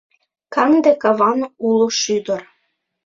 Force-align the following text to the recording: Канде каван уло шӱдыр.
Канде 0.53 0.91
каван 1.01 1.39
уло 1.67 1.87
шӱдыр. 1.99 2.41